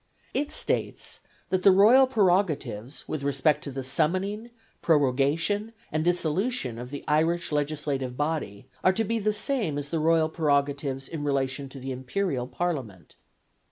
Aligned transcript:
It 0.33 0.51
states 0.51 1.19
that 1.51 1.61
the 1.61 1.69
royal 1.71 2.07
prerogatives 2.07 3.07
with 3.07 3.21
respect 3.21 3.63
to 3.65 3.71
the 3.71 3.83
summoning, 3.83 4.49
prorogation, 4.81 5.73
and 5.91 6.03
dissolution 6.03 6.79
of 6.79 6.89
the 6.89 7.03
Irish 7.07 7.51
legislative 7.51 8.17
body 8.17 8.65
are 8.83 8.93
to 8.93 9.03
be 9.03 9.19
the 9.19 9.31
same 9.31 9.77
as 9.77 9.89
the 9.89 9.99
royal 9.99 10.27
prerogatives 10.27 11.07
in 11.07 11.23
relation 11.23 11.69
to 11.69 11.79
the 11.79 11.91
Imperial 11.91 12.47
Parliament. 12.47 13.13